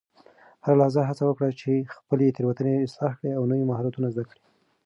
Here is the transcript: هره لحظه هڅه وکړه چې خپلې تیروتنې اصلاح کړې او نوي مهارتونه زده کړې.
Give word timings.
هره 0.63 0.75
لحظه 0.81 1.01
هڅه 1.09 1.23
وکړه 1.25 1.49
چې 1.61 1.71
خپلې 1.95 2.33
تیروتنې 2.35 2.75
اصلاح 2.87 3.13
کړې 3.19 3.31
او 3.37 3.43
نوي 3.51 3.65
مهارتونه 3.69 4.07
زده 4.13 4.23
کړې. 4.29 4.39